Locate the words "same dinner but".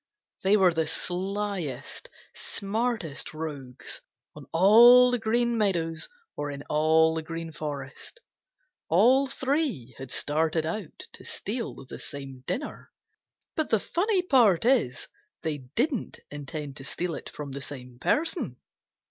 11.99-13.69